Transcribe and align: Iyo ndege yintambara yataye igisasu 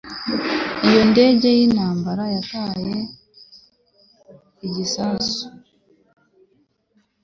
Iyo 0.87 1.01
ndege 1.11 1.47
yintambara 1.57 2.23
yataye 2.35 2.97
igisasu 4.67 5.43